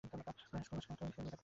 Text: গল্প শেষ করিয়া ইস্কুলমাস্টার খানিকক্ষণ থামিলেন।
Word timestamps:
গল্প 0.11 0.27
শেষ 0.37 0.45
করিয়া 0.51 0.61
ইস্কুলমাস্টার 0.63 0.89
খানিকক্ষণ 0.89 1.15
থামিলেন। 1.15 1.39